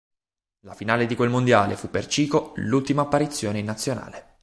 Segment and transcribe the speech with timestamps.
[0.61, 4.37] La finale di quel Mondiale fu per Chico l'ultima apparizione in Nazionale.